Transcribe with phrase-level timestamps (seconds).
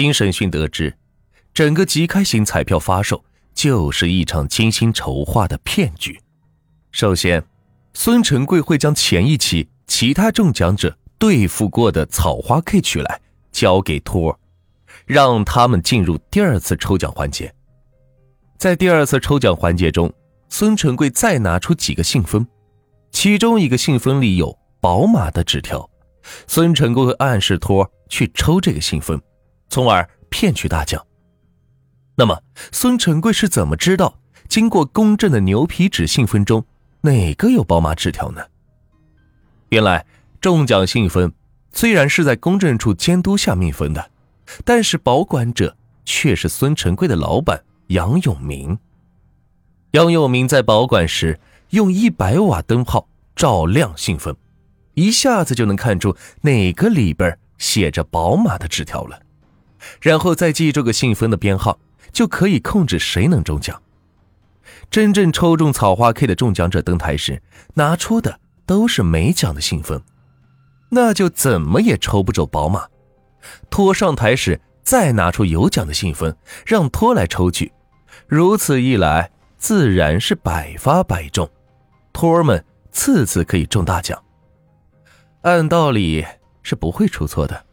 [0.00, 0.96] 经审讯得知，
[1.52, 6.18] 整个即开型彩票发售就是一场精心筹划的骗局。
[6.90, 7.44] 首先，
[7.92, 13.20] 孙成贵会将前一期其他中奖者兑付过的草花 K 取来，
[13.52, 14.38] 交给托儿，
[15.04, 17.52] 让他们进入第二次抽奖环节。
[18.56, 20.12] 在第二次抽奖环节中，
[20.48, 22.46] 孙成贵再拿出几个信封，
[23.12, 25.88] 其中一个信封里有宝马的纸条，
[26.46, 29.20] 孙成贵会暗示托儿去抽这个信封。
[29.70, 31.02] 从而骗取大奖。
[32.16, 34.18] 那么，孙成贵是怎么知道
[34.48, 36.62] 经过公证的牛皮纸信封中
[37.00, 38.42] 哪个有宝马纸条呢？
[39.70, 40.04] 原来，
[40.40, 41.32] 中奖信封
[41.72, 44.10] 虽然是在公证处监督下密封的，
[44.64, 48.76] 但是保管者却是孙成贵的老板杨永明。
[49.92, 51.40] 杨永明在保管时
[51.70, 54.36] 用一百瓦灯泡照亮信封，
[54.94, 59.20] 一下子就能看出哪个里边写着宝马的纸条了。
[60.00, 61.78] 然后再记这个信封的编号，
[62.12, 63.80] 就可以控制谁能中奖。
[64.90, 67.42] 真正抽中草花 K 的中奖者登台时，
[67.74, 70.00] 拿出的都是没奖的信封，
[70.90, 72.86] 那就怎么也抽不走宝马。
[73.70, 76.34] 托上台时再拿出有奖的信封，
[76.66, 77.72] 让托来抽取，
[78.26, 81.48] 如此一来，自然是百发百中，
[82.12, 84.20] 托儿们次次可以中大奖。
[85.42, 86.24] 按道理
[86.62, 87.64] 是不会出错的，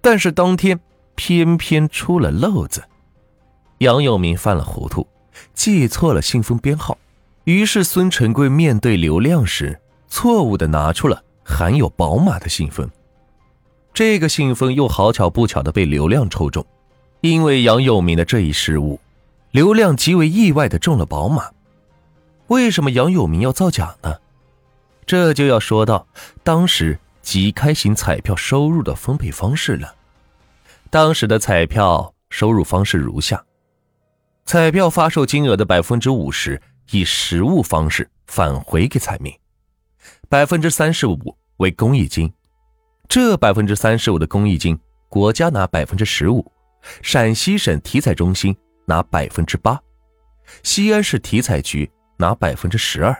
[0.00, 0.78] 但是当天。
[1.18, 2.84] 偏偏出了漏子，
[3.78, 5.04] 杨永明犯了糊涂，
[5.52, 6.96] 记错了信封编号。
[7.42, 12.88] 于是孙成贵面对刘亮时，错误的拿出了含有宝马的信封。
[13.92, 16.64] 这个信封又好巧不巧的被刘亮抽中。
[17.20, 19.00] 因为杨永明的这一失误，
[19.50, 21.50] 刘亮极为意外的中了宝马。
[22.46, 24.14] 为什么杨永明要造假呢？
[25.04, 26.06] 这就要说到
[26.44, 29.96] 当时即开型彩票收入的分配方式了。
[30.90, 33.44] 当时的彩票收入方式如下：
[34.46, 36.60] 彩票发售金额的百分之五十
[36.92, 39.30] 以实物方式返回给彩民，
[40.30, 42.32] 百分之三十五为公益金。
[43.06, 44.78] 这百分之三十五的公益金，
[45.10, 46.50] 国家拿百分之十五，
[47.02, 48.56] 陕西省体彩中心
[48.86, 49.78] 拿百分之八，
[50.62, 53.14] 西安市体彩局拿百分之十二，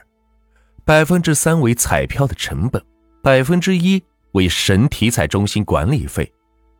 [0.86, 2.82] 百分之三为彩票的成本，
[3.22, 4.02] 百分之一
[4.32, 6.32] 为省体彩中心管理费。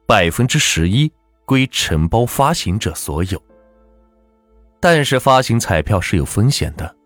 [0.09, 1.13] 百分之十一
[1.45, 3.39] 归承包发行者所有，
[4.81, 6.97] 但是发行彩票是有风险的，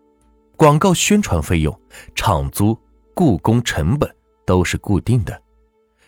[0.55, 1.81] 广告宣传费用、
[2.15, 2.79] 场租、
[3.13, 4.09] 雇工成本
[4.45, 5.37] 都是固定的。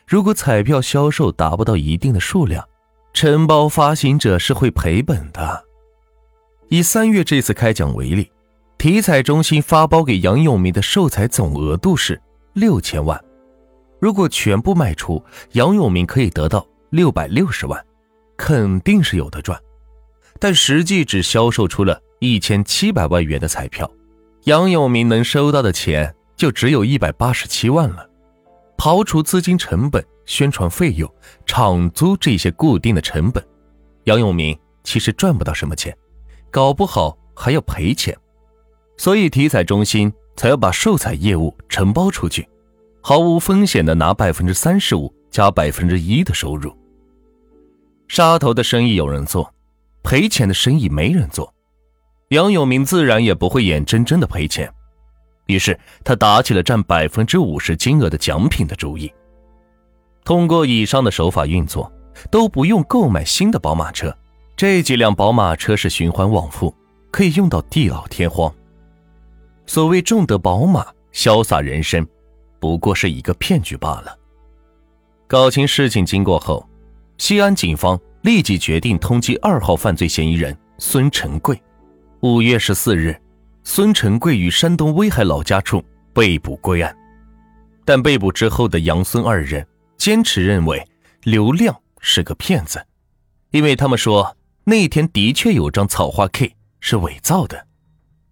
[0.07, 2.65] 如果彩票销售达不到一定的数量，
[3.11, 5.65] 承包发行者是会赔本的。
[6.69, 8.31] 以三月这次开奖为例，
[8.77, 12.21] 体彩中心发包给杨永明的售彩总额度是
[12.53, 13.21] 六千万，
[13.99, 16.65] 如果全部卖出，杨永明可以得到。
[16.95, 17.85] 六百六十万，
[18.37, 19.59] 肯定是有的赚，
[20.39, 23.91] 但实际只销售出了一千七百万元的彩票，
[24.45, 28.09] 杨永明能收到的钱就只有一百八十七万了。
[28.77, 31.13] 刨除资金成本、宣传费用、
[31.45, 33.45] 场租这些固定的成本，
[34.05, 35.93] 杨永明其实赚不到什么钱，
[36.49, 38.17] 搞不好还要赔钱。
[38.95, 42.47] 所以体彩中心才要把售彩业务承包出去，
[43.01, 46.73] 毫无风险的拿百分之三十五加百分之一的收入。
[48.07, 49.51] 杀头的生意有人做，
[50.03, 51.53] 赔钱的生意没人做，
[52.29, 54.71] 杨永明自然也不会眼睁睁的赔钱，
[55.47, 59.11] 于是他打起了占百分之五十金额的奖品的主意。
[60.23, 61.91] 通过以上的手法运作，
[62.29, 64.15] 都不用购买新的宝马车，
[64.55, 66.73] 这几辆宝马车是循环往复，
[67.11, 68.53] 可以用到地老天荒。
[69.65, 72.07] 所谓重得宝马，潇洒人生，
[72.59, 74.15] 不过是一个骗局罢了。
[75.27, 76.63] 搞清事情经过后。
[77.17, 81.59] 西安警方立即决定通缉二号犯罪嫌疑人孙成贵。
[82.21, 83.19] 五月十四日，
[83.63, 85.83] 孙成贵于山东威海老家处
[86.13, 86.95] 被捕归案。
[87.85, 89.65] 但被捕之后的杨孙二人
[89.97, 90.85] 坚持认为
[91.23, 92.83] 刘亮是个骗子，
[93.51, 97.67] 因为他们说那天的确有张草花 K 是伪造的。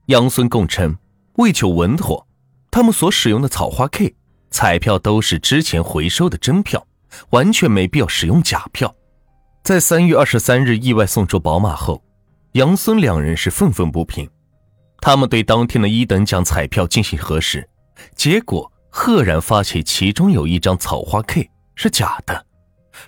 [0.08, 0.98] 杨孙供称，
[1.36, 2.28] 为求稳妥，
[2.70, 4.14] 他们所使用的草花 K
[4.50, 6.86] 彩票都是之前回收的真票。
[7.30, 8.94] 完全没必要使用假票。
[9.64, 12.04] 在三月二十三日意外送出宝马后，
[12.54, 14.30] 杨孙两人是愤愤不平。
[15.00, 17.68] 他们对当天的一等奖彩票进行核实，
[18.16, 22.46] 结果赫然发现其中有一张草花 K 是假的，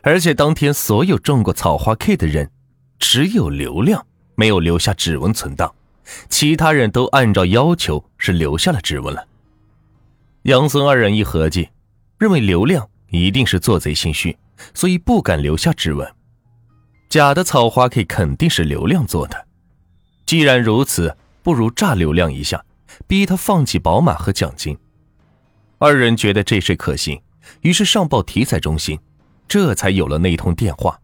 [0.01, 2.49] 而且当天所有中过草花 K 的人，
[2.99, 4.05] 只有刘亮
[4.35, 5.73] 没有留下指纹存档，
[6.29, 9.25] 其他人都按照要求是留下了指纹了。
[10.43, 11.69] 杨孙二人一合计，
[12.17, 12.87] 认为刘亮。
[13.15, 14.37] 一定是做贼心虚，
[14.73, 16.07] 所以不敢留下指纹。
[17.09, 19.47] 假的草花 K 肯定是刘亮做的。
[20.25, 22.65] 既然如此，不如炸刘亮一下，
[23.07, 24.77] 逼他放弃宝马和奖金。
[25.77, 27.21] 二人觉得这事可行，
[27.61, 28.99] 于是上报体彩中心，
[29.47, 30.99] 这才有了那通电话。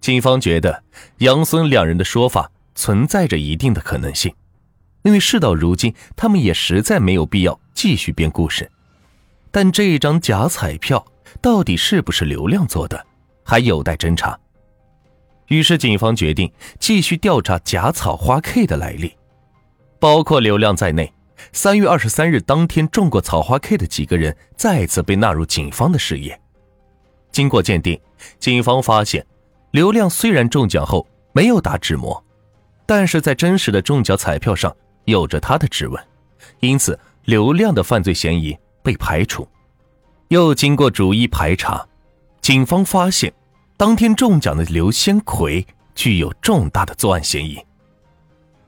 [0.00, 0.82] 警方觉得
[1.18, 4.34] 杨孙两人的说法存在着一定的可能性，
[5.02, 8.70] 因为事到如今，他们也实在没有必要继续编故事。
[9.50, 11.04] 但这一张假彩票
[11.40, 13.04] 到底是不是刘亮做的，
[13.44, 14.38] 还有待侦查。
[15.48, 19.16] 于是，警方决定继续调查假草花 K 的来历，
[19.98, 21.12] 包括刘亮在内，
[21.52, 26.40] 三月二十三日当天中过草花 K 的几个人再次被纳入警方的视野。
[27.32, 28.00] 经过鉴定，
[28.38, 29.26] 警方发现。
[29.72, 32.24] 刘亮虽然中奖后没有打指模，
[32.86, 34.74] 但是在真实的中奖彩票上
[35.04, 36.04] 有着他的指纹，
[36.58, 39.46] 因此刘亮的犯罪嫌疑被排除。
[40.28, 41.86] 又经过逐一排查，
[42.40, 43.32] 警方发现
[43.76, 47.58] 当天中奖的刘先奎具有重大的作案嫌疑。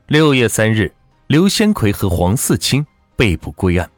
[0.06, 0.93] 六月三日，
[1.29, 2.85] 刘先奎和黄四清
[3.17, 3.91] 被捕归案。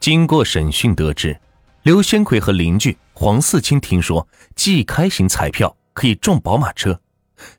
[0.00, 1.40] 经过审讯得知，
[1.82, 5.74] 刘先奎和邻居黄四清听说即开型彩票。
[5.94, 7.00] 可以中宝马车，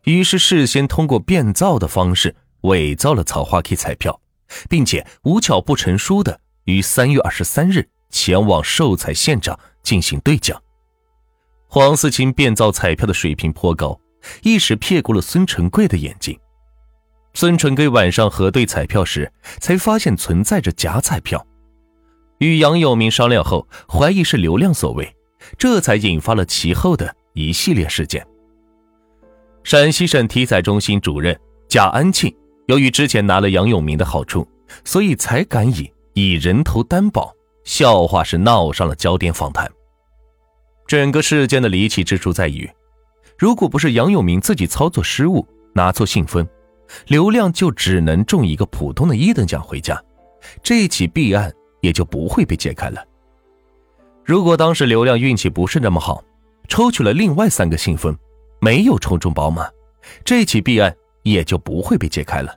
[0.06, 4.18] 于是事先通过变造的方式伪造了草花 K 彩票，
[4.70, 6.40] 并且无巧不成书的
[6.70, 10.62] 于三月二十三日前往寿彩现场进行兑奖。
[11.68, 14.00] 黄思清变造彩票的水平颇高，
[14.42, 16.38] 一时骗过了孙成贵的眼睛。
[17.34, 21.46] 孙成贵晚上核对彩票时，才发现存在着假彩票，
[22.40, 25.16] 与杨永明商量后，怀疑是刘亮所为，
[25.58, 27.16] 这才引发了其后的。
[27.34, 28.26] 一系列事件。
[29.64, 31.40] 陕西省体彩中心主任
[31.70, 32.36] 贾安庆，
[32.66, 34.46] 由于之前拿了杨永明的好处，
[34.84, 35.90] 所以才敢以
[36.20, 37.34] 以人头担保，
[37.64, 39.72] 笑话是闹上了焦点访谈。
[40.86, 42.70] 整个事件的离奇之处在于，
[43.38, 46.46] 如果不是杨永明自己操作失误拿错信封，
[47.08, 50.04] 刘亮就只能中一个普通的一等奖回家，
[50.62, 51.50] 这起弊案
[51.80, 53.02] 也就不会被解开了。
[54.26, 56.22] 如果当时刘亮运气不是那么好，
[56.68, 58.14] 抽取了另外三个信封，
[58.60, 59.70] 没有抽中宝马，
[60.26, 60.94] 这起弊案
[61.24, 62.54] 也就不会被解开了。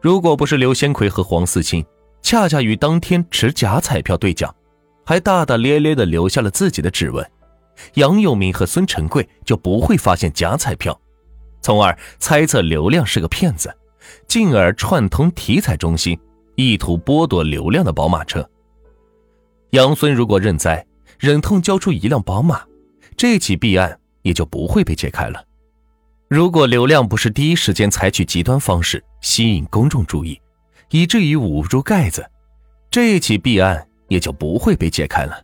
[0.00, 1.84] 如果不是刘先奎和黄四清
[2.22, 4.54] 恰恰于当天持假彩票兑奖，
[5.04, 7.24] 还大大咧咧地留下了自己的指纹，
[7.94, 10.98] 杨永明和孙成贵就不会发现假彩票，
[11.60, 13.74] 从而猜测刘亮是个骗子，
[14.26, 16.18] 进而串通体彩中心，
[16.56, 18.48] 意图剥夺刘亮的宝马车。
[19.70, 20.84] 杨孙如果认栽，
[21.18, 22.62] 忍痛交出一辆宝马。
[23.16, 25.42] 这起弊案也就不会被解开了。
[26.28, 30.40] 如果刘亮不是第一时间采取极端方式吸引公众注意，
[30.90, 32.28] 以至于捂住盖子，
[32.90, 35.42] 这起弊案也就不会被揭开了。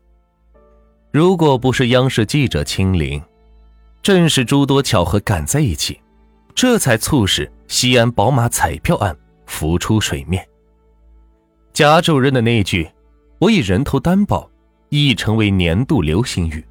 [1.11, 3.23] 如果不是央视记者亲临，
[4.03, 6.01] 正是诸多巧合赶在一起，
[6.55, 10.47] 这才促使西安宝马彩票案浮出水面。
[11.73, 12.91] 贾主任的那句
[13.39, 14.49] “我以人头担保”
[14.91, 16.65] 已成为年度流行语。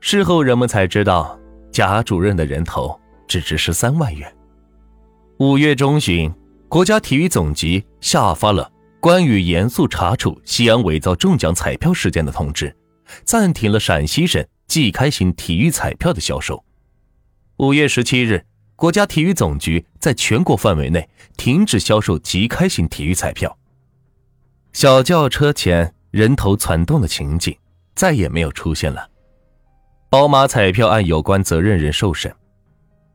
[0.00, 1.38] 事后人们才知道，
[1.70, 4.30] 贾主任的人头只值十三万元。
[5.38, 6.32] 五月中旬，
[6.72, 12.74] 国家体育总局下发了关于严肃查处西安伪造中奖彩票事件的通知，
[13.24, 16.64] 暂停了陕西省即开型体育彩票的销售。
[17.58, 21.06] 五月十七日，国家体育总局在全国范围内
[21.36, 23.54] 停止销售即开型体育彩票。
[24.72, 27.54] 小轿车前人头攒动的情景
[27.94, 29.10] 再也没有出现了。
[30.08, 32.34] 宝马彩票案有关责任人受审。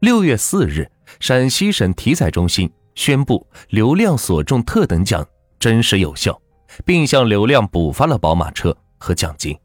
[0.01, 5.25] 六月四日，陕西省体彩中心宣布刘亮所中特等奖
[5.60, 6.42] 真实有效，
[6.84, 9.56] 并向刘亮补发了宝马车和奖金。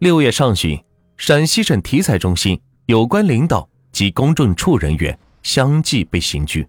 [0.00, 0.78] 六月上旬，
[1.16, 6.68] 陕西省体彩中心有关领导及公证处人员相继被刑拘。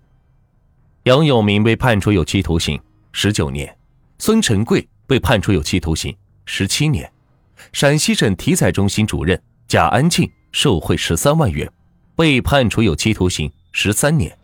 [1.04, 2.80] 杨永明被判处有期徒刑
[3.12, 3.78] 十九年，
[4.20, 6.16] 孙成贵被判处有期徒刑
[6.46, 7.12] 十七年。
[7.74, 9.40] 陕西省体彩中心主任。
[9.68, 11.70] 贾安庆受贿十三万元，
[12.16, 14.39] 被判处有期徒刑十三年。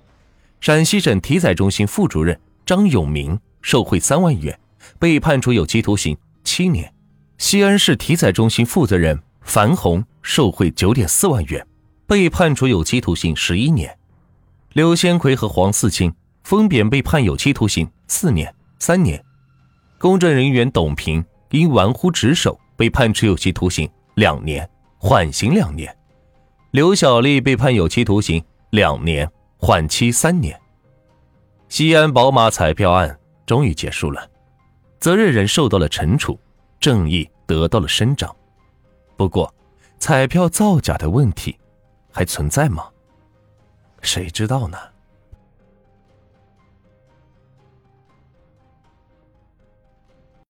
[0.66, 4.60] 陕西省体彩中心副主任张永明受贿三万元，
[4.98, 6.92] 被判处有期徒刑七年。
[7.38, 11.64] 西安市体彩中心负责人樊红受贿九点四万元，
[12.08, 13.96] 被判处有期徒刑十一年。
[14.74, 16.12] 刘先奎和黄四清
[16.44, 19.24] 分别被判有期徒刑四年、三年。
[20.00, 24.68] 公证人员董平因玩忽职守被判处有期徒刑两年。
[24.98, 25.96] 缓刑两年，
[26.72, 29.30] 刘小丽被判有期徒刑两年，
[29.66, 30.62] 缓期三年。
[31.70, 34.30] 西安宝马彩票案终于结束了，
[35.00, 36.40] 责任人受到了惩处，
[36.80, 38.32] 正义得到了伸张。
[39.18, 39.52] 不过，
[39.98, 41.58] 彩票造假的问题
[42.12, 42.88] 还存在吗？
[44.04, 44.78] 谁知道呢？